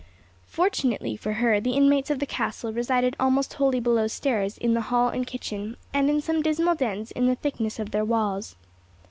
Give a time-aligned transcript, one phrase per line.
[0.47, 4.81] Fortunately for her, the inmates of the castle resided almost wholly below stairs in the
[4.89, 8.55] hall and kitchen, and in some dismal dens in the thickness of their walls.